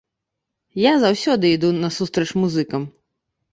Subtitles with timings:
[0.83, 2.91] Я заўсёды іду насустрач музыкам.